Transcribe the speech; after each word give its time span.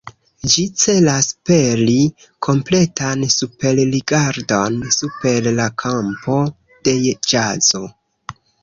Ĝi 0.51 0.63
celas 0.83 1.27
peri 1.49 1.97
kompletan 2.49 3.27
superrigardon 3.35 4.83
super 4.99 5.53
la 5.63 5.71
kampo 5.87 6.45
de 6.91 7.01
ĵazo. 7.33 7.89